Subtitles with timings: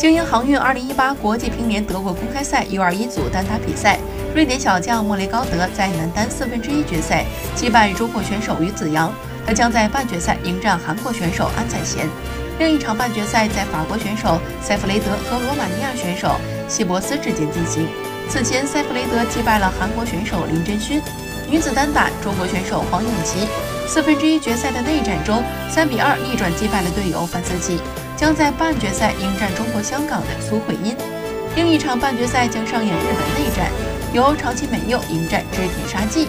[0.00, 3.98] 精英航运2018国际乒联德国公开赛 U21 组单打比赛，
[4.34, 9.12] 瑞典小将莫雷高德在男单四分之一决赛击败中国选手于子阳，
[9.46, 12.08] 他将在半决赛迎战韩国选手安宰贤。
[12.58, 16.34] 另一场半决赛在法国选手塞弗雷德和罗马尼亚选手
[16.66, 17.86] 希伯斯之间进行。
[18.30, 20.98] 此前，塞弗雷德击败了韩国选手林真勋。
[21.50, 23.40] 女子单打，中国选手黄永琪
[23.88, 27.80] 四分之一决赛的内战中，三比二逆转击败了队友范思琪。
[28.16, 30.94] 将在半决赛迎战中国香港的苏慧音，
[31.56, 33.70] 另一场半决赛将上演日本内战，
[34.12, 36.28] 由长崎美柚迎战织田沙纪。